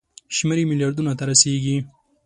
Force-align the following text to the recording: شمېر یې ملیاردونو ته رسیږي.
شمېر 0.35 0.57
یې 0.61 0.69
ملیاردونو 0.69 1.17
ته 1.19 1.23
رسیږي. 1.29 1.77